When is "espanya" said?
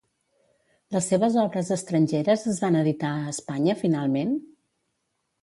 3.35-3.77